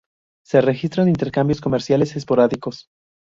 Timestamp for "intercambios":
1.09-1.61